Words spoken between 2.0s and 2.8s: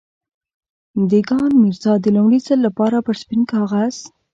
د لومړي ځل